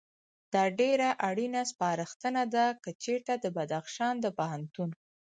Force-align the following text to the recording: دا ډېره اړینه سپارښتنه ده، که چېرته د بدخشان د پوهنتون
دا 0.53 0.63
ډېره 0.79 1.09
اړینه 1.27 1.61
سپارښتنه 1.71 2.43
ده، 2.53 2.65
که 2.83 2.91
چېرته 3.03 3.33
د 3.39 3.45
بدخشان 3.57 4.15
د 4.21 4.25
پوهنتون 4.37 4.89